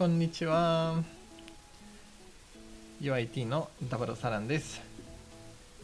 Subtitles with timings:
[0.00, 0.94] こんにちは。
[3.02, 4.80] UIT のダバロサランです。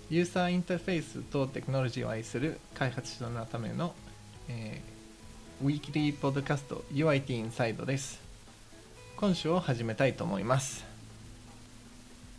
[0.08, 3.92] ユーザーインターフェースとテクノロジーを愛する開発者のための、
[4.48, 8.18] えー、ウィークリーポッドキャスト UIT インサイドです。
[9.18, 10.86] 今週を始めたいと思います。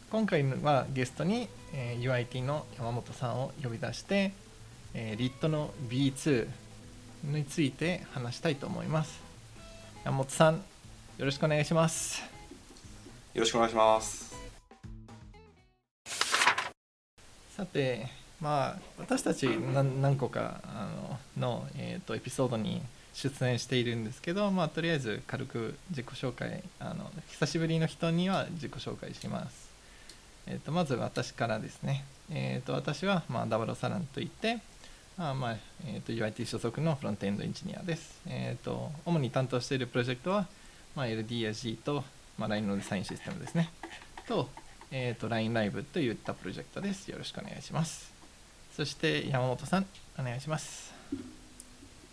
[0.09, 4.33] 今回はゲストに、えー、UIT の山本さんを呼び出して、
[4.95, 6.47] えー、RIT の B2
[7.25, 9.21] について話したいと思います。
[10.03, 10.63] 山本さん
[11.17, 12.21] よろしくお願いします。
[13.33, 14.35] よろしくお願いします。
[17.55, 18.05] さて
[18.39, 20.87] まあ私たち何何個かあ
[21.35, 22.83] のの、えーと、エピソードに
[23.15, 29.71] 出演しているんですけど、まあ、とりあえず軽く自己紹介あの久しぶりの人には自己紹介します、
[30.45, 34.59] えーと、まず私からですね、えーと、私は、まあ、ダバロサランといって
[35.17, 35.55] あまあ
[35.87, 40.45] えーと、UIT 所属のフロントエンドエンジニアです、えー、と主に担当しているプロジェクトは、
[40.97, 42.03] まあ、LD や G と、
[42.39, 43.69] まあ、LINE のデザインシステムですね
[44.27, 44.49] と
[44.89, 47.09] えーと、LINE ライブといったプロジェクトです。
[47.09, 48.13] よろしくお願いします。
[48.73, 49.85] そして山本さん、
[50.17, 50.93] お願いします。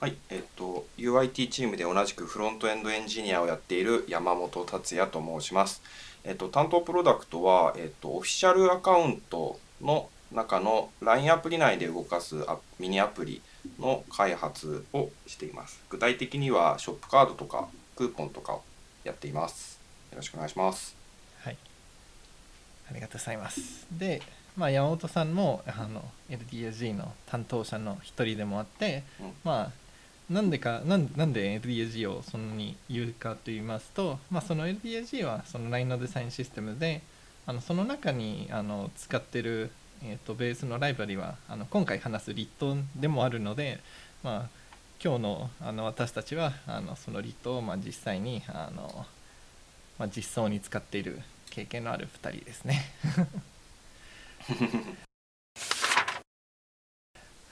[0.01, 5.83] はい、えっ、と UIT チームで同じくフロントエンドエンジニアをやっている山本達也と申します。
[6.25, 12.45] えっ、と担当プロダクトはえっ、とオフィシャルアカウントの中の LINE アプリ内で動かす
[12.81, 13.41] ミニアプリ
[13.79, 15.81] の開発をしています。
[15.91, 18.63] 具体的にはショップカードとかクーポンとかを
[19.05, 19.79] やっています。
[20.11, 21.05] よろしくお願いします。
[22.91, 23.87] ありがとうございます。
[23.93, 24.23] で、
[24.57, 37.03] まあ、山本さんもあの LDAG の担当者の一人でもあって、うん、まあなんでかなんなんで LDAG をそんなに言うかと言いますと、まあ、その LDAG はその LINE のデザインシステムで
[37.47, 39.71] あのその中にあの使ってる、
[40.03, 43.81] えーと、ベースのライブラリはあの今回話すリットでもあるので、
[44.23, 44.49] まあ、
[45.03, 49.07] 今日のあの私たちはあのそのリットをまあ実際にあの、
[49.99, 52.91] まあ、実装に使っている経験のある2人ですね。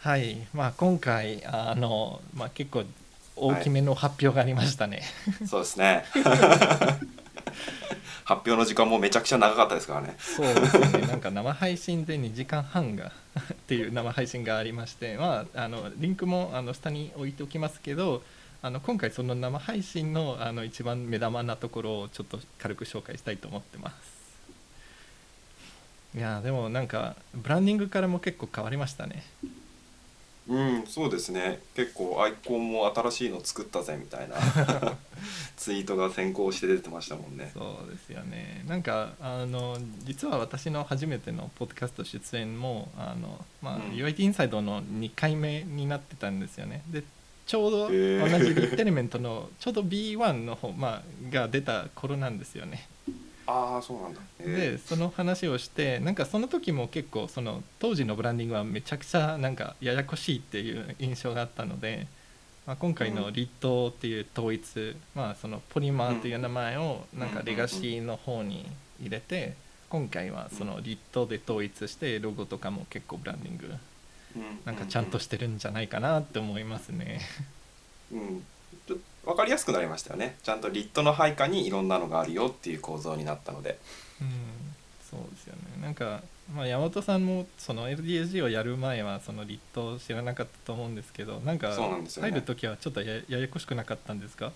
[0.01, 0.47] はい。
[0.53, 2.85] まあ今回あの、まあ、結構
[3.37, 5.03] 大きめの発表がありましたね、
[5.39, 6.05] はい、そうですね
[8.25, 10.17] 発表の時間もめちゃくちゃ長かったですからね。
[10.19, 11.07] そうですね。
[11.07, 13.13] なんか生配信で2時間半が
[13.53, 18.23] っていう生配信がありましてまああのリンクもあの下に置いておきますけど
[18.61, 24.13] あの今回その生配信のあの一番目玉なところをちょっと軽く紹介したいと思ってます。
[26.15, 29.25] いやでもなんかブランディングからも結構変わりましたね。
[30.49, 31.61] うんそうですね。
[31.75, 34.37] 結構アイコンも新しいの作ったぜみたいな
[35.57, 37.51] ツイートが先行して出てましたもんね。
[37.55, 38.65] そうですよね。
[38.67, 46.83] なんかあの実は私の初めてのポッドキャスト出演もあの、まあうん、UIT インサイドの2回目になってたんですよね。
[46.89, 47.03] で
[47.47, 52.87] ちょうど同じリッテレメントのちょうど B1 の方、まあ、が出た頃なんですよね。
[53.47, 62.07] ああそうなんだ、でその話をしてなんかその時も結構その当時のブランディングはめちゃくちゃなんかややこしいっていう印象があったので、
[62.67, 68.67] まあ、今回のリットっていう統一、うん、まあ、そのポリマーという名前をなんかレガシーの方に
[69.01, 69.55] 入れて
[69.89, 73.75] 今回はそのリットで統一してロゴとかも結構ブランディング
[74.65, 77.21] なんかちゃんとしてるんじゃないかなって思いますね。
[78.13, 78.43] うん、
[79.25, 80.37] 分かりやすくなりましたよね。
[80.43, 83.79] ちゃんとリットの配下にいろんなのがあるよっていう構造になったので。
[84.21, 84.29] うん。
[85.11, 85.83] そうですよね。
[85.83, 86.23] なんか、
[86.55, 91.73] まあ、山本さんもその LDAG をやる前はそのリット知らなかったと思うんですけどなんか
[92.21, 94.53] 入る時はちょっとやややこしくなかったんですか？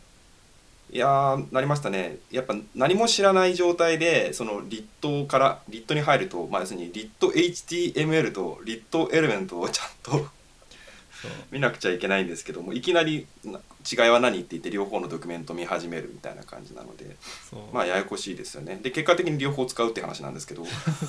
[0.92, 2.18] いやなりましたね。
[2.30, 10.28] やっぱ何も知らない状態でそのリットからリットに入ると、まあ、要するにリット HTML とリットエレメントをちゃんと
[11.50, 17.16] 見なくちゃいけないんですけどもいきなり違いは何って言って両方のドキュメント見始めるみたいな感じなので
[17.72, 18.78] まあややこしいですよね。
[18.82, 20.64] で結果的に両方使うって話なんですけど。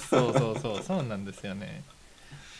[0.10, 0.84] そうそうそう。
[0.84, 1.84] そうなんですよね。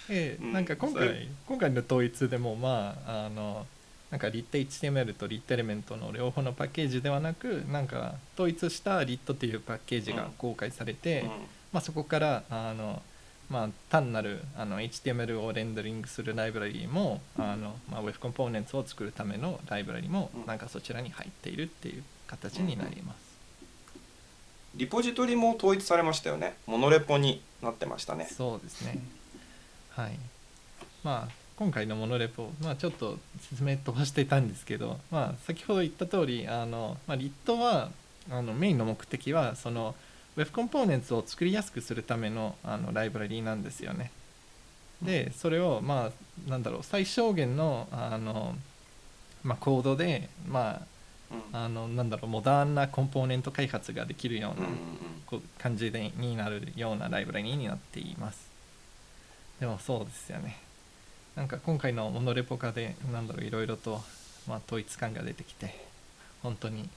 [0.10, 3.66] えなんか今回、今回の統一でもまああの
[4.10, 11.28] なんかリット HTML とリットエレメントの両方のパッケージではなくなんか統一したリットっていうパッケージが公開されて、うん、
[11.74, 13.02] まあ、そこからあの、
[13.50, 23.28] まあ、単なるあの HTML をレンダリングするライブラリもあの、まあ、Web コンポーネンツを作るためのライブラリもなんかそちらに入っているっていう形になります。
[24.76, 26.56] リポジトリも統一されましたよね。
[26.68, 28.28] モノレポになってましたね。
[28.30, 29.00] そうですね。
[29.92, 30.20] はい。
[31.04, 33.18] まあ今回のモノレポ、まあ、ちょっと
[33.50, 37.90] 説明飛ばしていたんですけど、まあ、先ほど言った通りあの、まあ、リットは
[38.30, 39.96] あのメインの目的はその
[40.38, 44.12] Web コンポーネンツを作りやすくするためのあのライブラリーなんですよね。
[45.02, 46.12] でそれをま
[46.48, 48.56] あなんだろう最小限のあの、
[49.44, 50.88] まあ、コードで、まあ
[51.32, 51.60] うん。
[51.60, 54.68] あのなんだろうモダンなコンポーネント開発ができるような
[55.26, 58.48] こう感じでになるようなライブラリになっています。
[59.60, 60.58] でもそうですよね。
[61.36, 64.02] なんか今回のモノレポカでなんだろういろいろと、
[64.48, 65.76] まあ、統一感が出てきて
[66.42, 66.90] 本当に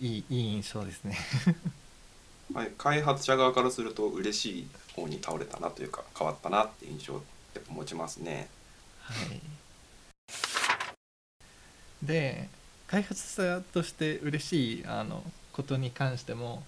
[0.00, 1.16] いいいい印象ですね
[2.54, 7.22] はい、開発者側からすると嬉しい方に倒れたなというか変わったなって印象を
[7.54, 8.48] やっぱ持ちますね。
[9.02, 9.40] はい。
[12.02, 12.48] で
[12.86, 16.62] 開発者として嬉しいあのことに関しても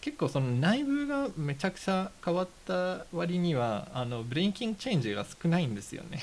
[0.00, 6.20] 結構その内部がめちゃくちゃ変わった割にはあのブレイキングチェンジが少ないんですよね。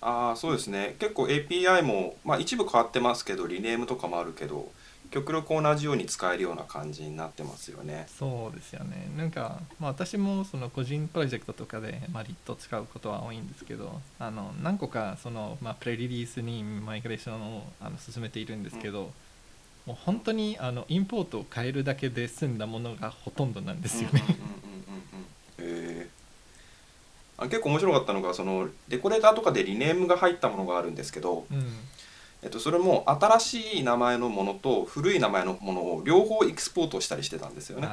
[0.00, 0.96] ああそうですね。
[0.98, 4.70] 結構 API も、まあ、一部変わってますけどリネームとかもあるけど
[5.12, 8.06] 極力同じように使えるような感じになってますよね。
[8.08, 9.10] そうですよね。
[9.16, 19.12] なんか、まあ、私もその個人プロジェクトとかで、まあ、リット使うことは多いんですけどあの何個かその、まあ、プレリリースにマイグレーションをあの進めているんですけど、
[19.86, 24.22] もう本当にあのインポートを変えるだけで済んだものがほとんどなんですよね。
[25.58, 26.08] うんうんうんうん
[27.38, 31.66] あ結構面白かったのがそのデコレーターとかでリネームが入ったものがあるんですけど、うん
[32.42, 37.88] えっと、それも新しい名前のものと古い名前のものを両方エクスポートしたりしてたんですよね。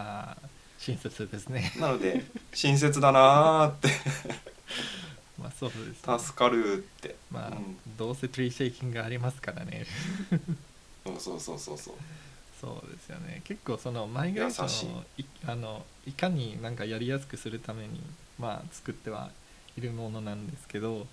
[0.79, 1.71] 親切ですね。
[1.79, 3.89] なので親切だなーって
[5.39, 6.19] まあそうです、ね。
[6.19, 9.85] 助かるって、まあ、うんどうせトリーシェイキングがありますからね。
[11.05, 11.93] そうそうそうそうそう
[12.59, 13.41] そうですよね。
[13.45, 18.01] 結構そのマイグレーションをいあのいかになんかやりやすくするために
[18.39, 19.29] まあ作っては
[19.77, 21.05] いるものなんですけど、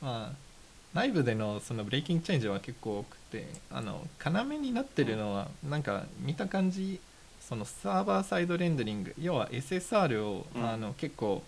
[0.00, 0.51] まあ
[0.94, 7.00] 内部でのそのブレイキングチェンジは結構多くて、あの要になってるのはなんか見た感じ
[7.40, 10.68] そのサーバーサイドレンダリング要は SSR を、うん。
[10.68, 11.42] あの結構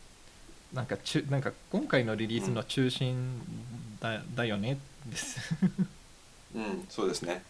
[0.73, 3.41] なんかちゅなんか今回のリリースの中心
[4.01, 5.39] だ,、だよねです。
[6.55, 7.43] うんそうですね。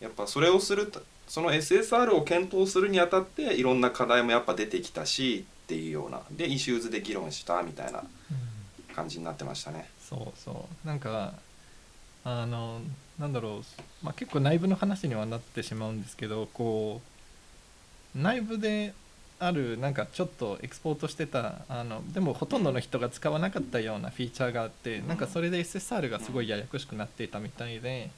[0.00, 6.22] やっぱそれをするとその SSR を検討するにあたっていろんな課題もやっぱ出てきたしっていうような。
[6.30, 8.02] でイシューズで議論したみたいな
[8.94, 9.88] 感じになってましたね。
[10.08, 10.86] そうそう。
[10.86, 11.34] なんか
[12.24, 12.80] あの
[13.18, 13.62] なんだろう、
[14.02, 17.00] まあ、結構内部の話にはなってしまうんですけどこ
[18.14, 18.92] う内部で
[19.38, 28.10] あるなんかちょっとエクスポートしてたあのでもほとんどの人が使わなかったようなフィーチャーがあってなんかそれで SSR がすごいややこしくなっていたみたいで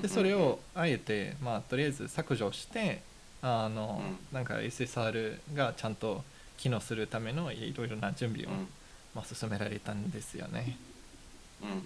[0.00, 3.02] でそれをあえてまあとりあえず削除して
[3.42, 4.00] あの
[4.32, 6.22] うなんか SSR がちゃんと
[6.56, 8.68] 機能するためのいろいろな準備をうん
[9.14, 10.76] まあ進められたんですよね。
[11.62, 11.78] うんうん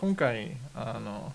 [0.00, 1.30] 今回あの、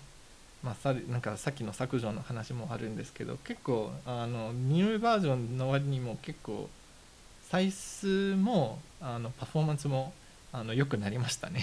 [0.64, 6.68] まあ、さなんかさっきの削除の話もあるんですけど結構あのニューバージョンの割にも結構
[7.48, 10.12] サイズもあのパフォーマンスも
[10.52, 11.60] あの良くなりましたね。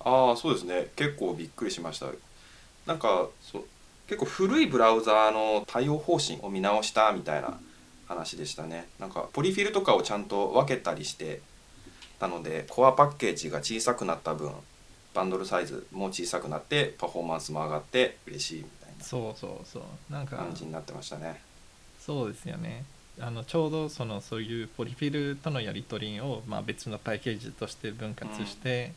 [0.00, 2.06] ああそうですね結構びっくりしました
[2.86, 3.64] なんかそう
[4.06, 7.58] 結構古いブラウザーの対応方針を見直したみたいな
[8.08, 8.88] 話でしたね。
[8.98, 11.40] なんかポリフィルとかをちゃんと分けたりして
[12.20, 14.50] なのでコアパッケージが小さくなった分
[15.14, 19.82] バンドルサイズも小さくなってパフォーマンスも上がって嬉しいみたいそうそうそう。
[20.12, 21.40] なんかな感じになってましたね。
[22.00, 22.84] そうですよね。
[23.20, 28.92] あのちょうどそのそういうポリフィルとのやり取りを、まあ、別のパッケージとして分割して、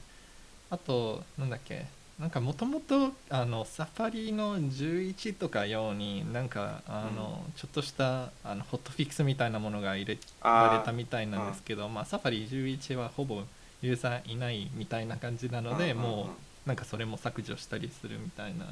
[0.69, 1.87] あとなんだっけ
[2.19, 13.41] なんかもともとあのサファリの11とかようになんかあの、ちょっとしたあのホットフィックスみたいなものが入れられたみたいなんですけどまあ、サファリ11はほぼ
[13.81, 16.11] ユーザーいないみたいな感じなので、うんうんうん。
[16.11, 16.29] も
[16.65, 18.67] うなんかそれも削除したりするみたいなう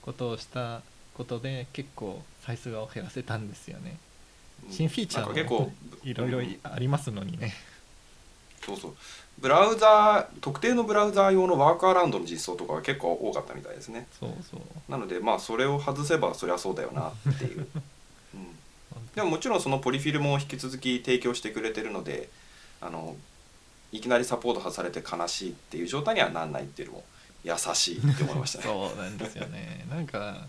[0.00, 0.80] ことをした
[1.14, 3.98] ことで結構サイズを減らせたんですよね。
[4.70, 4.72] ん。
[4.72, 7.52] 新フィーチャーもいろいろうんありますのにね。
[8.64, 8.94] そうそう。
[9.38, 14.06] ブラウザー特定のブラウザー用のワークアラウンドの実装とかは結構多かったみたいですね。
[14.18, 14.60] そうそう。
[14.90, 17.66] なのでまあそれを外せばそりゃそうだよなっていう、
[18.34, 18.46] うん、
[19.14, 22.28] でももちろんそのポリフィルも引き続き提供してくれてるので
[22.80, 23.16] あの
[23.92, 27.04] いきなりサポート外されて悲しいっていう状態にはなんないっていうのも
[27.42, 28.64] 優しいって思いましたね。
[28.70, 29.84] そうなんですよね。
[29.90, 30.46] なんか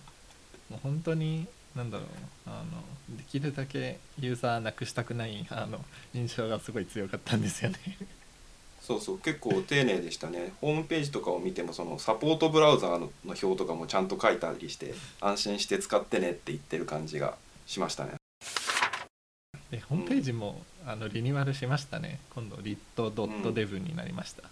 [0.70, 2.08] もう本当になんだろう
[2.48, 2.64] あ
[3.10, 7.78] のできるだけユーザーなくしたくないあの印象がすごい強かったんですよね。
[8.82, 17.34] そうそう結構丁寧でしたねホームページとかを見てもそのサポートブラウザーのの表とかもちゃんと書いたりして安心して使ってねって言ってる感じが
[17.66, 18.12] しましたね
[19.72, 22.20] でホームページもあのリニューアルしましたね。
[22.34, 24.44] 今度 lit.dev になりました。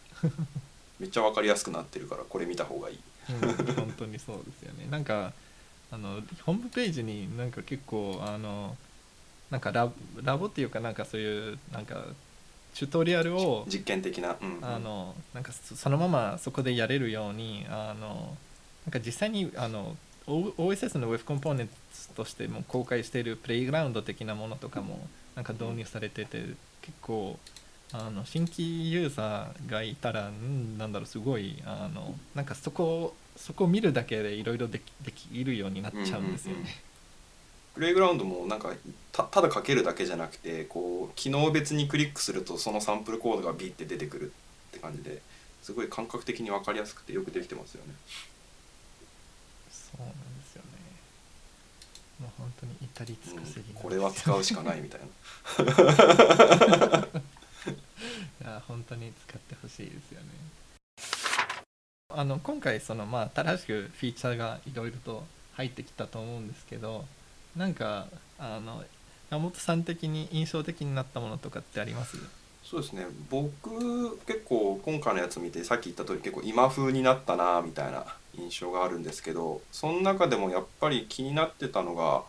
[1.00, 3.00] めっちゃ分かりやすくなってるからこれ見た方がいい
[3.30, 4.88] うん、本当にそうですよね。
[4.90, 5.32] なんか
[5.94, 8.76] あのホームページになんか結構あの
[9.52, 9.92] なんかラ
[10.24, 12.04] ラボっていうかなんかそういうなんか
[12.74, 14.66] チュートリアルを実験的な、うんうん。
[14.66, 18.36] あのなんかそそのままそこでやれるようにあの
[18.86, 19.96] なんか実際にあの
[20.26, 26.40] OSS の Web コンポーネントとしても公開しているプレイグラウンド的なものとかもなんか導入されてて
[26.82, 27.38] 結構
[27.92, 36.58] あの新規ユーザーがいたらんなんだろうすごいあのなんかそこそこを見るだけでいろいろできできるようになっちゃうんですよね。
[36.58, 36.74] うんうんうん
[37.74, 38.72] プレイグラウンドもなんか
[39.12, 44.32] たただ書けるだけじゃなくてこう機能別にクリックするとそのサンプルコードがビッて出てくる
[44.70, 45.22] って感じで
[45.64, 47.94] すごい感覚的に分かりやすくてよくできてますよね。
[49.72, 50.70] そうなんですよね。
[52.20, 55.08] もう本当に至り尽くせり、うん、これは使うしかないみたいな。
[58.42, 60.28] いや本当に使ってほしいですよね。
[62.10, 67.06] あの今回そのまあ新しくフィーチャーがいろいろと入ってきたと思うんですけど
[67.56, 68.08] なんか
[68.38, 68.84] あの
[69.32, 72.18] 山本さん的に印象的になったものとかってあります？
[72.64, 73.06] そうですね。
[73.30, 78.06] 僕結構今回のやつ見てさっき言った通り結構今風になったなみたいな
[78.38, 82.24] 印象があるんですけどその中でもやっぱり気になってたのが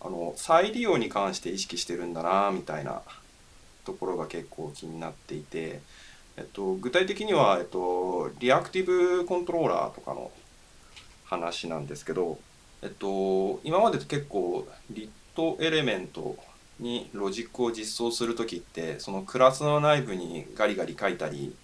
[0.00, 3.02] あの再利用に関して意識してるんだなみたいな
[3.84, 5.80] ところが結構気になっていて、
[6.36, 10.30] えっと、具体的には、えっと、リアクティブコントローラーとかの
[11.24, 12.38] 話なんですけど
[12.82, 16.36] えっと、今まで結構リッLitElement
[16.78, 21.54] にロジックを実装する時ってそのクラスの内部にガリガリ書いたり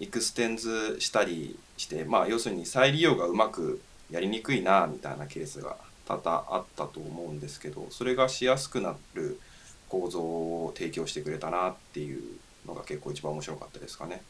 [0.00, 5.76] extends したりしてまあ要するに再利用がうまくやりにくいなみたいなケースが
[6.06, 9.40] 多々あったと思うんですけどそれがしやすくなる
[9.88, 12.22] 構造を提供してくれたなっていう
[12.66, 14.22] のが結構一番面白かったですかね。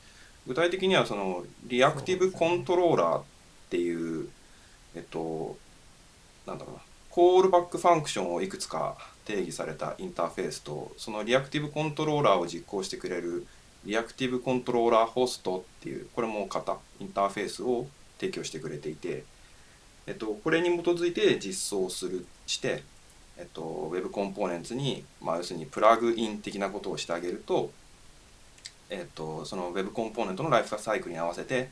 [0.47, 3.23] 具体的にはその Reactive Controller っ
[3.71, 4.29] ていう
[4.95, 5.57] えっと
[6.47, 13.47] なんだろうなコールバックファンクションをいくつか定義されたインターフェースとそのリアクティブコントローラーを実行してくれる
[13.85, 17.87] リアクティブコントローラーホストっていうこれも型インターフェースを
[18.19, 19.25] 提供してくれていて、
[20.07, 22.85] えっと、これに基づいて実装するして、
[23.37, 27.73] えっと、Web コンポーネンツに、まあ、要するにプラグイン的なことをしてあげると、
[28.93, 31.71] えっと、その Web コンポーネントのライフサイクルに合わせて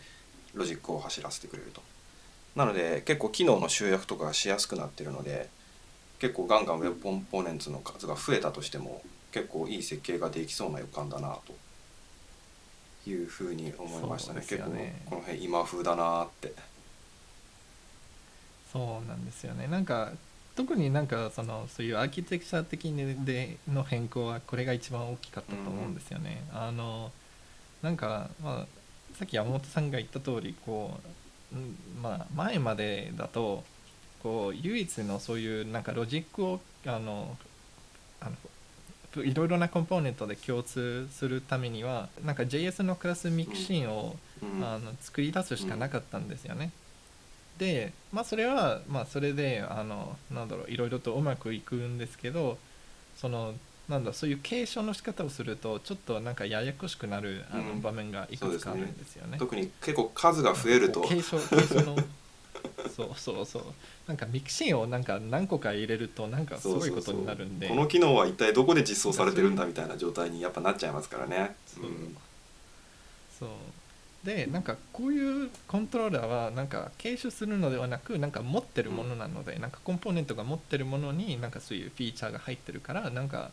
[0.55, 1.83] ロジックを走らせてくれると。
[2.57, 5.49] なので結構機能の集約とかがしやすくなってるので
[6.19, 11.55] 結構ガンガン Web コンポーネンツの数が増えたとしても結構いい設計ができそうな予感だなと。
[13.07, 14.71] いうふうに思いましたね、ね、結構
[15.07, 16.53] この辺今風だなって。
[18.71, 19.67] そうなんですよね。
[19.69, 20.13] なんか
[20.57, 27.11] 特になんかそのそういうアーキテクチャ的での変更はこれが一番大きかったと思うんですよね、うん、あの
[27.83, 28.67] なんかまあ
[29.17, 31.09] さっき山本さんが言った通りこう
[32.01, 33.65] まあ、前までだと
[34.23, 37.37] こう唯一のそういうなんかロジックをあの
[38.21, 38.31] あ
[39.17, 46.71] のいろいろなコンポーネントで共通するためにはなんか JS のクラスミクシンを、うん、あの作り出すしかなかったんですよね。
[47.61, 52.57] でまあそれはまあそれであのなんだろういろいろとうまくいくんですけど
[53.17, 53.53] その
[53.87, 59.33] なんだそういう継承の仕方をするとちょっとなんかややこしくなるあの場面がいくつかあるんですよね。
[59.33, 59.39] ね。
[59.39, 61.03] 特に結構数が増えると。
[61.03, 61.97] 継承継承の
[62.97, 63.63] そうそうそう。
[64.07, 67.69] なんかミクシンをなんか何個か入れるとなんかすごいことになるんで。
[67.69, 71.57] この機能は一体どこで実装されてるんだみたいな状態にやっぱなっちゃいますからね。
[71.67, 71.85] そう,、
[73.39, 73.49] そう
[74.25, 83.51] でなんかこういうコントローラーはなんか継承するのではなくなんか持ってるものなので、うん、なんかコンポーネントが持ってるものになんかそういうフィーチャーが入ってるからなんか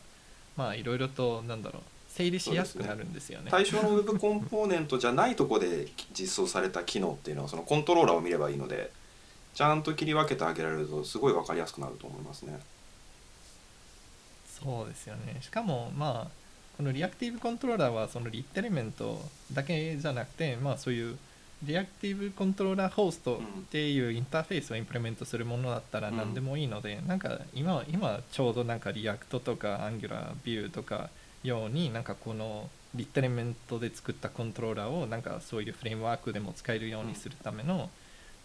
[0.57, 8.91] まあいろいろとなんだろう整理しやすくなるんですよね、ね、対象の Web コンポーネントじゃないとこで実装された機能っていうのはそのコントローラーを見ればいいので
[9.53, 12.59] ちゃんと切り分けてあげられるとすごい分かりやすくなると思いますね。
[14.59, 15.37] そうですよね。
[15.41, 16.46] しかもまあ
[16.77, 19.19] この Reactive Controller はその LitElement
[19.51, 21.17] だけじゃなくてまあそういう
[21.63, 31.09] Reactive Controller Host っていうインターフェースを implement するものだったら何でもいいので、うん、なんか今今ちょうどなんか React とか Angular、Vue とか
[31.43, 37.89] ようになんかこの LitElement で作ったコントローラーをなんかそういうフレームワークでも使えるようにするための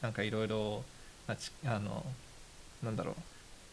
[0.01, 0.83] なんかいろいろ
[1.29, 1.35] あ
[1.79, 2.05] の
[2.83, 3.15] なんだろう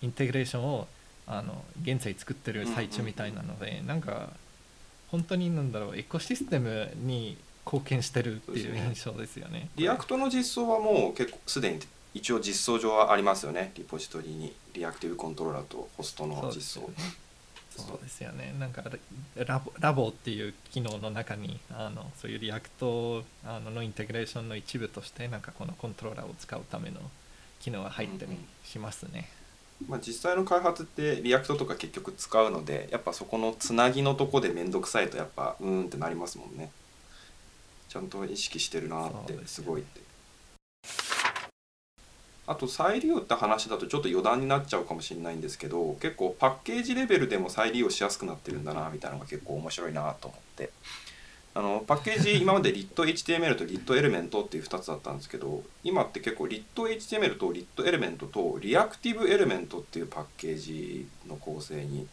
[0.06, 0.88] インテグレーションを
[1.28, 4.30] あの現在作ってる最中みたいなのでなんか
[5.12, 9.60] 本当になんだろうエコシステムに貢献してるっていう印象ですよね。
[9.60, 11.80] ね React の実装はもう結構すでに
[12.14, 16.90] 一応実装上はありますよねリポジトリに Reactive Controller とホストの実装。
[17.70, 18.84] そうですよねなんか
[19.38, 27.00] ラボラボっていう機能の中にあのそういう React あののインテグレーションの一部としてなんかこのコントローラーを使うための
[27.62, 28.32] 機能が入ったり
[28.66, 29.10] しますね。
[29.14, 29.26] うんうん、
[29.88, 36.70] まあ、実際の開発って React とか結局使うのでやっぱそこのつなぎのとこで面倒くさいとやっぱうーんってなりますもんね。
[37.88, 40.02] ちゃんと意識してるなってすごいって。
[42.46, 50.72] あと再利用って話だとちょっと余談になっちゃうかもしれないんですけど結構パッケージレベルでも再利用しやすくなってるんだなみたいなのが結構面白いなと思って
[51.56, 62.08] あのパッケージ今まで LitHTML と LitElement っていう2つだったんですけど今って結構 LitHTML と LitElement と ReactiveElement っていうパッケージの構成に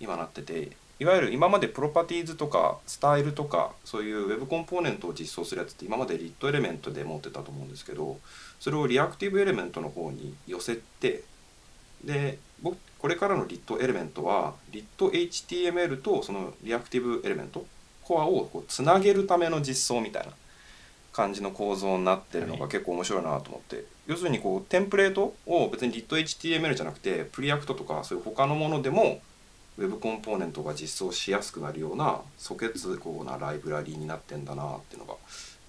[0.00, 8.18] 今なってていわゆる今までプロパティーズとかスタイルとかそういう Web コンポーネントを実装するやつって今まで LitElement で持ってたと思うんですけど
[8.60, 11.22] それを ReactiveElement の方に寄せて
[12.04, 17.62] で僕これからの LitElement は LitHTML とその ReactiveElement
[18.04, 20.32] コアをこうつなげるための実装みたいな
[21.12, 29.20] 感じの構造になってるのが結構面白いなと思って、はい、要するにこうテンプレートを別に LitHTML じゃなくて Preact とかそういう他のものでも
[29.78, 35.14] Web コンポーネントが実装しやすくなるような素結構なライブラリーになってんだなっていうのが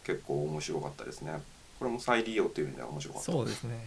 [0.03, 1.41] 結構面白かったですね。
[1.79, 3.31] これも再利用っていう意味では面白かった。
[3.31, 3.79] そうですね。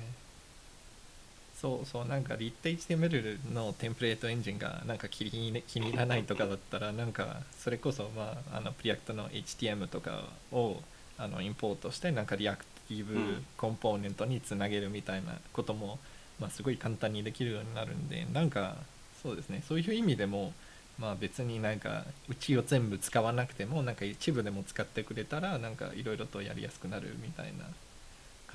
[1.60, 10.82] そうそうなんか LitHTML のテンプレートエンジンがなんか気に気に入らないとかだったらなんかそれこそまああの Preact の HTM とかを
[11.16, 15.98] あのインポートしてなんかリアクティブコンポーネントにつなげるみたいなことも、
[16.38, 18.76] まあ、すごい簡単にできるようになるんでなんか
[19.22, 20.52] そうですねそういう意味でも
[20.98, 27.64] まあ別になんかうちを全部使わなくてもなんか一部でも使ってくれたらなんかいろいろとやりやすくなるみたいな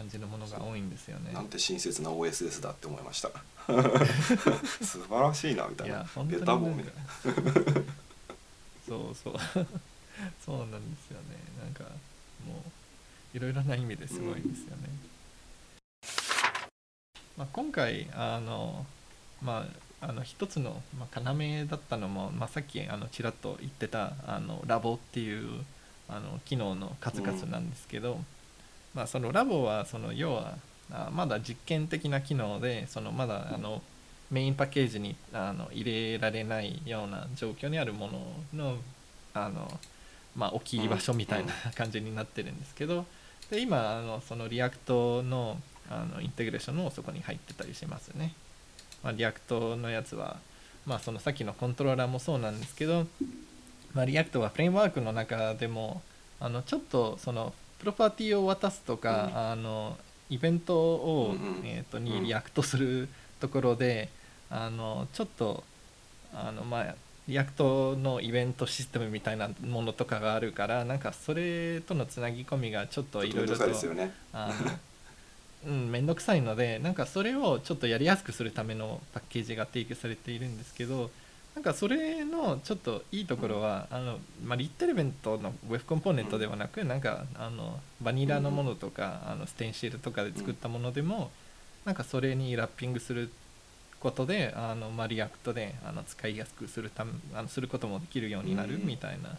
[0.02, 1.32] 感じのものが多いんですよね。
[1.32, 3.30] なんて親切な OSS だって思いました。
[4.84, 6.02] 素晴らしいなみたいな。
[6.02, 7.74] いベタボみたいな。
[8.88, 9.36] そうそう
[10.44, 11.38] そうなんですよね。
[11.64, 11.84] なんか
[12.48, 12.64] も
[13.34, 14.90] ういろいろな意味ですごいですよね。
[15.94, 18.88] うん、まあ今回あの
[19.44, 19.68] ま
[20.02, 25.64] ああの一つの、まあ、要だったのも、まあ、さっきあのちらっと言ってたあのラボっていう
[26.10, 28.26] あの機能の数々なんですけど、うん
[28.94, 30.56] まあ、そのラボはその要は
[31.12, 33.82] まだ実験的な機能でそのまだあの
[34.30, 38.08] メインパッケージにあの入れられないような状況にあるも
[38.54, 38.78] のの
[39.34, 39.80] あの、
[40.36, 43.06] まあ、置き場所みたいな感じになってるんですけど
[43.50, 45.58] で今あのその React の
[45.90, 48.34] あのインテグレーションもそこに入ってたりしますね。
[49.04, 50.38] まあ、 React のやつは、
[50.86, 53.08] まあ、そのさっきのコントローラーもそうなんですけど、
[53.94, 56.02] まあ、 React はフレームワークの中でも
[56.40, 59.98] あのちょっとそのプロパティを渡すとか、うん、あの
[60.30, 64.10] イベントを、うん、えーと、にリアクトするところで、
[64.52, 65.64] あのちょっと
[66.32, 66.96] あのまあ
[67.28, 73.66] React のイベントシステムみたいなものとかがあるからなんかそれとのつなぎ込みがちょっといろいろと
[75.66, 81.10] 面倒くさいのでなんかそれをちょっとやりやすくするためのパッケージが提供されているんですけど
[81.56, 91.30] なんかそれのちょっといいところは、あのまあ、 LitElement の Web コンポーネントではなく、なんかあのバニラのものとか、あの Stencil とかで作ったものでも、
[91.86, 93.30] なんかそれにラッピングする
[94.00, 99.38] ことであの、まあ、 React であの使いやすくするためあのすることもできるようになるみたいな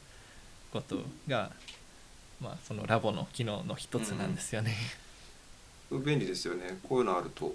[0.72, 1.50] ことが、
[2.40, 4.76] まあ、そのラボの機能の一つなんですよね。
[5.90, 6.78] 便利ですよね。
[6.88, 7.54] こういうのあると。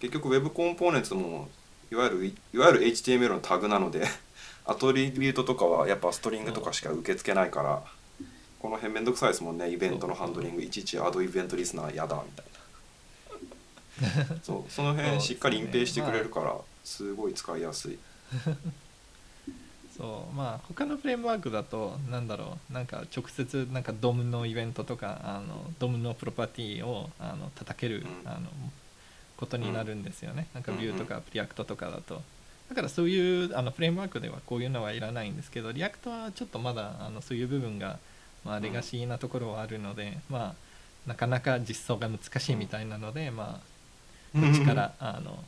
[0.00, 1.48] 結局 Web コンポーネントも
[1.90, 4.06] いわゆるいわゆる HTML のタグなので
[4.64, 7.82] アトリビュートとかはやっぱストリングとかしか受け付けないから、
[8.60, 9.70] この辺めんどくさいですもんね。
[9.70, 10.62] イベントのハンドリング。
[10.62, 12.46] いちいち addEventListener やだみたい
[14.28, 14.36] な。
[14.44, 14.70] そう。
[14.70, 17.98] その辺しっかり隠蔽してくれるからすごい使いやすい。
[19.96, 20.34] そう。
[20.34, 22.72] まあ他のフレームワークだとなんだろう。
[22.72, 28.48] なんか直接なんか DOM のイベントとかあの DOM のプロパティをあの叩ける、うん、あの
[29.40, 32.22] ことになるんですよね、なんか Vue とか React とかだと。
[32.68, 37.98] だからそういうあのフレームワークではこういうのはいらないんですけど React はちょっとまだあのそういう部分が、
[38.44, 40.54] まあ、レガシーなところはあるので、まあ
[41.08, 43.60] なかなか実装が難しいみたいなので、ま
[44.34, 45.42] あこっちからあの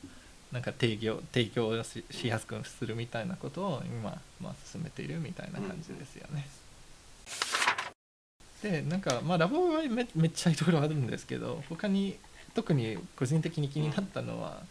[0.50, 6.46] なんか提供提供しやすくするみたいなことを今、まあ、進めているみたいな感じですよね。
[8.62, 12.16] でなんかまあラボはめめっちゃいろいろあるんですけど他に
[12.54, 14.62] 特に個人的に気になったのは、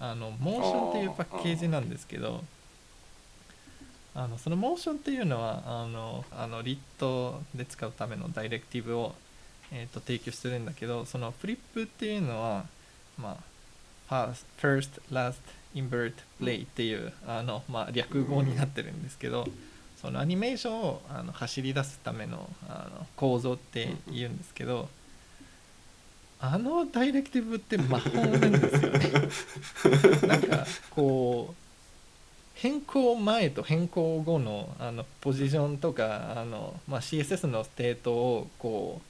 [0.00, 2.42] あのモーションっていうパッケージなんですけど
[4.14, 9.14] あのそのモーションっていうのはあのあのリットで使うためのダイレクティブを、
[9.70, 12.64] えーと、提供してるんだけどその FLIP っていうのは、
[13.18, 13.38] ま
[14.08, 15.36] あ、first, last,
[15.74, 19.46] invert, play っていうあの、まあ、略語になってるんですけど
[20.00, 24.88] そのアニメーションをあの走り出すためのあの構造って言うんですけど
[26.40, 31.54] あのダイレクティブって魔法なんですよねなんかこう
[32.54, 39.00] 変更前と変更後のあのポジションとかあの、まあ、CSS のステートをこ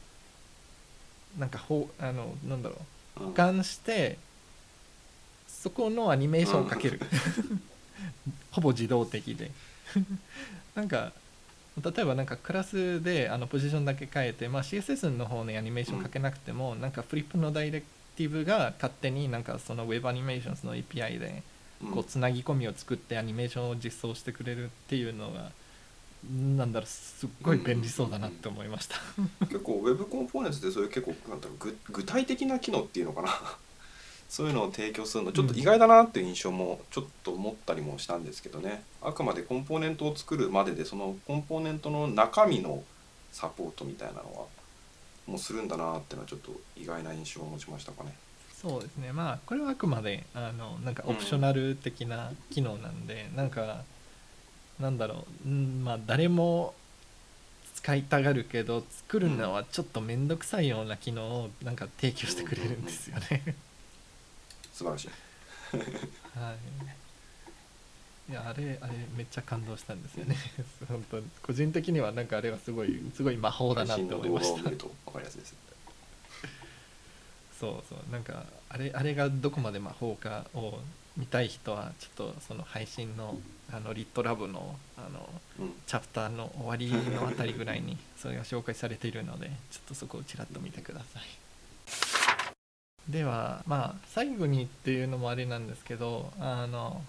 [1.36, 2.76] うなんかほあのなんだろ
[3.20, 4.18] う保管して
[5.46, 7.00] そこのアニメーションをかける。
[8.50, 9.50] ほぼ自動的で。
[10.74, 11.12] なんか
[11.78, 16.92] 例えばなんかクラスであのポジションだけ変えて、まあ、CSS の方にアニメーションかけなくても、なん。
[16.92, 21.42] かフリップのダイレクティブが勝手になんかその Web アニメーションズの API で
[21.94, 25.50] こうつなぎ込みを作ってアニメーションを実装してくれるっていうのが
[26.56, 28.96] なんだろうすっごい便利そうだなって思いました、
[29.46, 33.28] 結構 Web コンポーネンツでそういう結構なんだろう具具体的な機能っていうのかな？
[34.30, 38.84] そういうのを提供するのちょっと意外だなっていう印象もちょっと思ったりもしたんですけどね。
[39.02, 42.84] あくまでコンポーネントを作るまででそのコンポーネントの中身の
[43.32, 44.46] サポートみたいなのは
[45.26, 48.14] もうするんだなっていうのはちょっと意外な印象を持ちましたかね。
[48.62, 49.12] そうですね。
[49.12, 53.82] まあこれはあくまであのなんかオプショナル的な機能なんで、うん、なんか
[54.78, 56.72] なんだろう、うん、まあ誰も
[57.74, 63.56] 使いたがるけど作るのはちょっと面倒くさいような機能をなんか提供してくれるんですよね。
[64.80, 65.08] 素晴らしい。
[66.38, 66.54] は
[68.28, 68.32] い。
[68.32, 70.36] いやあれあれめっちゃ感動したんですよね。
[70.88, 74.70] 本当個人的にはなんかあれはすごいすごい魔法だなって思いました。
[77.58, 78.10] そうそう。
[78.10, 80.80] なんかあれあれがどこまで魔法かを
[81.18, 83.38] 見たい人はちょっとその配信の
[83.70, 91.49] あのリットラブのあの、うん、チャプターの終わりのあたりぐらいにそれが紹介されているのでちょっとそこをちらっと見てください。
[93.10, 97.02] ではまあ最後にっていうのもあれなんですけどあの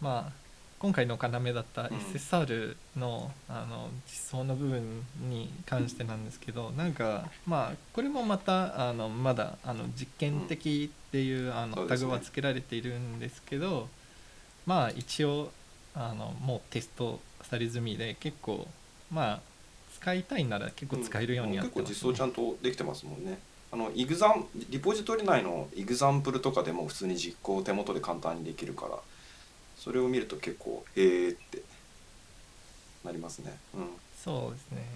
[0.00, 0.44] まあ
[0.78, 4.82] 今回の要だった SSR の,、あの実装の部分
[5.30, 13.88] に関してなんですけどなんかまあこれもまたあのまだあの実験的っていうあのタグは付けられているんですけど
[14.66, 15.50] まあ一応
[15.94, 18.66] あのもうテストされ済みで結構
[19.10, 19.40] まあ
[19.94, 23.38] 使いたいなら結構使えるようになってます、ね、結構実装ちゃんとできてますもんね。
[23.74, 28.98] あのイグザンリポジトリ内のイグザンプルとかでも普通に実行手元で簡単にできるから
[29.76, 31.60] それを見ると結構へえって
[33.04, 33.52] なりますね。
[33.74, 33.88] うん、
[34.24, 34.86] そうですね。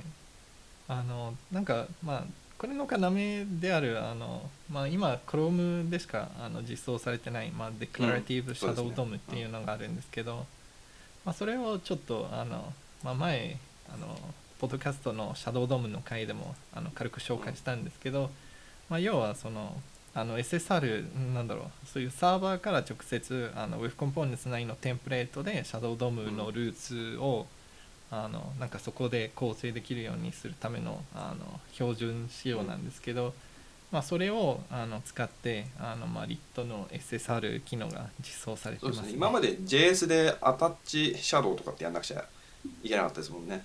[0.86, 2.24] あのなんかまあ
[2.56, 10.46] これの要であるあの、まあ、今 Chrome でしかあの実装されてない、まあ、デクララティブシャドウドームっていうのがあるんですけど、
[11.24, 13.56] まあ、それをちょっとあの、まあ、前
[13.92, 14.16] あの
[14.60, 18.30] ポッドキャストのシャドウドームの回でもあの軽く紹介したんですけど、
[18.88, 19.80] まあ、要はその
[20.14, 27.46] あの SSR なんだろうそういうサーバーから直接あの Web コンポーネンツ内のテンプレートで Shadow DOM のルーツを、
[28.10, 33.32] うん、あのなんかそこで構成できるようにするためのあの標準仕様なんですけど、うん、
[33.92, 42.24] まあ、それをあの使ってあの、まあ、RIT の SSR 機能が実装されてます、ね、今まで JS でアタッチシャドウとかってやんなくちゃ
[42.82, 43.64] いけなかったですもんね。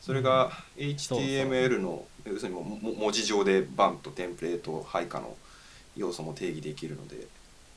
[0.00, 5.36] それが HTML の要するにも文字上でバンとテンプレート配下の
[5.96, 7.26] 要素も定義できるので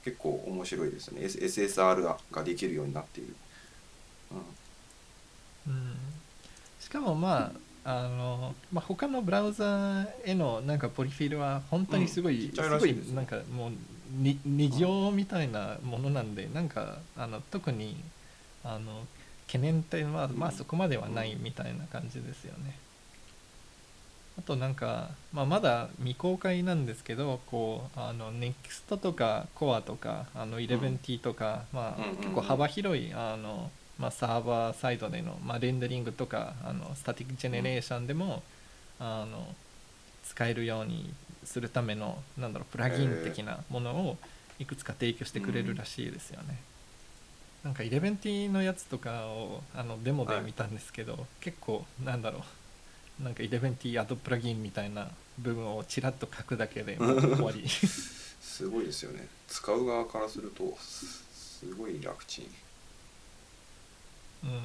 [0.04, 1.26] 結構面白いですよね。
[1.26, 3.36] SSR ができるようになっている、
[5.68, 5.96] うん、うん、
[6.80, 13.72] しかもまああの、まあ、他のブラウザへのなんかポリフィルは本当にすごい、うん、すごいなんかもう
[14.46, 17.98] 二行みたいなものなんで、なんかあの特に
[18.64, 19.06] あの
[19.48, 22.78] 懸念点はまあそこまではないみたいな感じですよね。
[24.38, 38.44] あとなんか、まあ、まだ未公開なんですけどこうあの NEXT とか Core とかあの 11T とか、まあ、結構幅広いあの、まあ、サーバーサイドでの、まあ、レンダリングとかあのスタティックジェネレーションでも、
[39.00, 39.48] あの
[40.24, 44.18] 使えるようにするためのなんだろうプラギン的なものを
[44.60, 46.58] いくつか提供してくれるらしいですよね。
[47.64, 52.42] なんか 11T のやつとかをあのデモで見たんですけど、はい、結構なんだろう
[53.22, 57.68] なんか 11T アドプラギンみたいな部分をちらっと書くだけで 終わり。
[57.68, 59.28] すごいですよね。
[59.48, 62.46] 使う側からするとすごい楽ちん。
[64.44, 64.62] うん。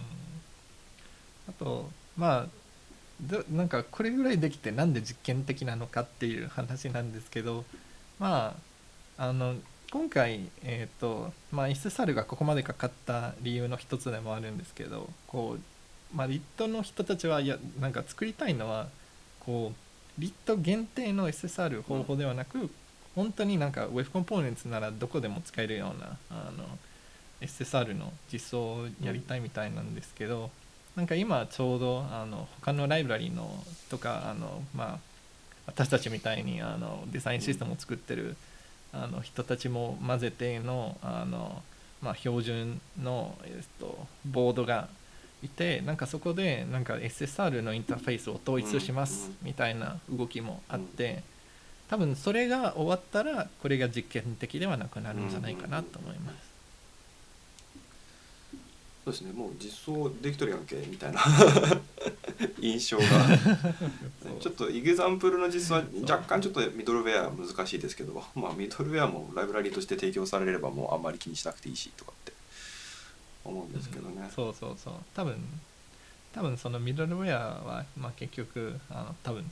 [1.49, 2.47] あとまあ
[3.21, 7.65] でなんかこれぐらいできてなんで実験的なのかっていう話なんですけど
[8.19, 8.57] ま
[9.19, 9.57] ああの
[9.93, 15.61] 今回、えーとまあ、イスサルがここまでかかった理由の一つでもあるんですけどこう、
[16.15, 18.89] まあ、リットの人たちはいやなんか作りたいのは
[19.41, 22.71] こうリット限定の SSR 方法ではなく、うん、
[23.17, 26.65] 本当になんか Web コンポーネンツならどこでも使えるようなあの
[27.41, 30.51] SSR の実装をやりたいみたいなんですけど、うん、
[30.97, 33.51] なんか今ちょうどあの他のライブラリの
[33.91, 34.99] とかあの、まあ、
[35.67, 38.37] 私たちみたいにあのデザインシステムを作ってる、
[38.93, 41.63] あの人たちも混ぜてのあの、
[42.03, 44.89] まあ、標準の、えっと、ボードが
[45.43, 51.23] いてなんかそこでなんか SSR のインターフェースを統一しますみたいな動きもあって
[51.89, 56.53] 多分それが終わったらこれが実験的ではなくなるんじゃないかなと思います、
[59.05, 59.33] そうですね。
[59.33, 61.21] もう実装できとるやんけみたいな。
[62.63, 63.05] 印象が。
[64.41, 72.13] ちょっとエグザンプルの実装は若干ちょっとミドルウェア難しいですけどまあミドルウェアもライブラリーとして提供されればもうあんまり気にしなくていいしとか
[73.45, 74.95] 思うんですけどね、そうそうそう。
[75.15, 75.37] 多分
[76.33, 79.51] 多分そのミドルウェアは、まあ、結局あの多分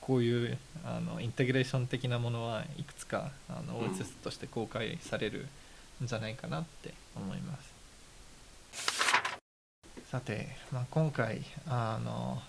[0.00, 5.46] こういうあのインテグレーション的なものはいくつかあの OSS として公開される
[6.02, 9.38] んじゃないかなって思います、
[10.10, 12.42] さて、まあ、今回あの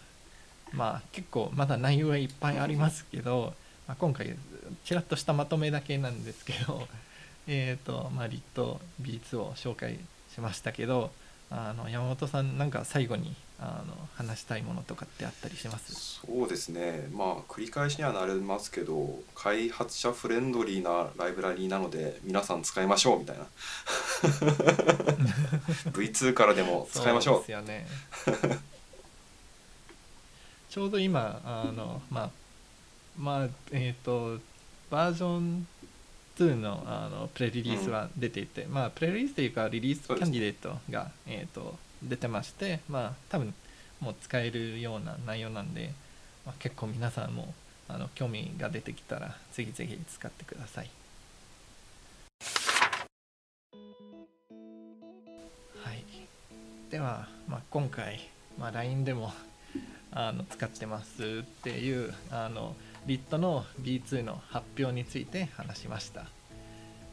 [0.73, 3.53] まあ結構まだ内容はいっぱいありますけど、
[3.87, 4.35] まあ、今回
[4.83, 6.87] ちらっとしたまとめだけなんですけど
[7.47, 9.99] えっとまあリット B2 を紹介
[10.35, 11.11] しましたけど
[11.49, 16.19] あの山本さんなんか最後にあの話したいものとかってあったりします？
[16.25, 17.07] そうですね。
[17.13, 23.45] まあ繰り返しにはなりますけど開発者フレンドリーなライブラリーなので皆さん使いましょうみたいな。
[25.93, 27.87] V2 からでも使いましょそうですよね。
[30.69, 32.29] ちょうど今あのまあ
[33.17, 34.39] まあえっ、と
[34.89, 35.67] バージョン
[36.37, 43.53] 2のあのプレリリースは出ていて、まあプレリリースというかリリースキャンディデートが、えー、と出てましてまあ多分
[44.01, 45.93] もう使えるような内容なんで、
[46.45, 47.53] まあ、結構皆さんも
[47.87, 50.89] あの興味が出てきたらぜひぜひ使ってください。
[55.83, 56.03] はい。
[56.89, 59.31] では、まあ、今回、まあ、LINE でも
[60.11, 66.25] あの使ってますっていうあのリットの B2 の発表について話しました。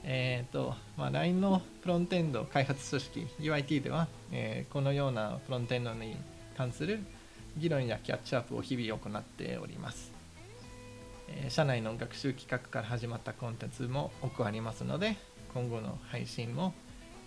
[0.05, 6.17] えーとまあ、LINE のフロントエンド開発組織 UIT では、えーこのようなフロントエンドに
[6.57, 6.99] 関する
[7.57, 10.13] 議論やキャッチアップを日々行っております。
[11.29, 15.17] えー社内の学習企画から始まったコンテンツも多くありますので
[15.55, 16.73] 今後の配信も、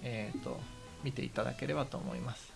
[0.04, 0.60] えーと
[1.04, 2.51] 見ていただければと思います。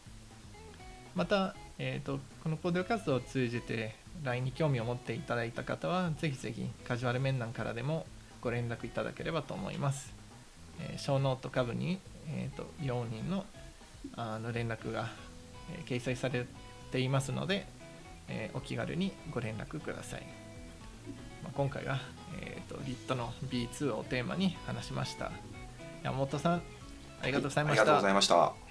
[1.15, 8.05] また、えー、とこのポッドキャストを通じて LINE に興味を持っていただいた方はぜひぜひカジュアル面談からでも
[8.41, 10.13] ご連絡いただければと思います。
[10.81, 13.45] えー、小ノート下部に、えー、と4人の
[14.15, 15.09] あの連絡が、
[15.73, 16.45] えー掲載され
[16.91, 17.65] ていますので、
[18.27, 20.21] えーお気軽にご連絡ください。
[21.43, 21.99] まあ、今回は、
[22.41, 25.31] えー、とリットの B2 をテーマに話しました。
[26.03, 26.61] 山本さん、
[27.21, 28.09] ありがとうございましたありがとうござ。
[28.09, 28.68] いました